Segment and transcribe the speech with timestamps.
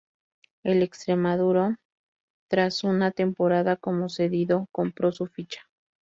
[0.63, 1.79] El Extremadura,
[2.49, 5.69] tras una temporada como cedido, compró su ficha.